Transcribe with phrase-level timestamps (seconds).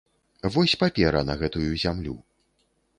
[0.55, 2.21] Вось папера на гэтую зямлю.